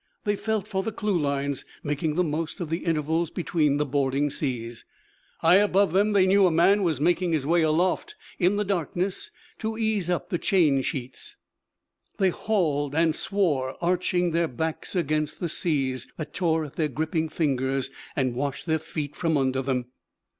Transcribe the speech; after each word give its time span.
They 0.23 0.35
felt 0.35 0.67
for 0.67 0.81
the 0.81 0.91
clewlines, 0.91 1.63
making 1.83 2.15
the 2.15 2.23
most 2.23 2.59
of 2.59 2.71
the 2.71 2.85
intervals 2.85 3.29
between 3.29 3.77
the 3.77 3.85
boarding 3.85 4.31
seas. 4.31 4.83
High 5.41 5.57
above 5.57 5.93
them 5.93 6.13
they 6.13 6.25
knew 6.25 6.47
a 6.47 6.51
man 6.51 6.81
was 6.81 6.99
making 6.99 7.33
his 7.33 7.45
way 7.45 7.61
aloft 7.61 8.15
in 8.39 8.55
the 8.55 8.65
darkness 8.65 9.29
to 9.59 9.77
ease 9.77 10.09
up 10.09 10.29
the 10.31 10.39
chain 10.39 10.81
sheets. 10.81 11.37
They 12.17 12.29
hauled 12.29 12.95
and 12.95 13.13
swore, 13.13 13.75
arching 13.79 14.31
their 14.31 14.47
backs 14.47 14.95
against 14.95 15.39
the 15.39 15.49
seas 15.49 16.11
that 16.17 16.33
tore 16.33 16.65
at 16.65 16.77
their 16.77 16.87
gripping 16.89 17.29
fingers 17.29 17.91
and 18.15 18.33
washed 18.33 18.65
their 18.65 18.79
feet 18.79 19.15
from 19.15 19.37
under 19.37 19.61
them. 19.61 19.85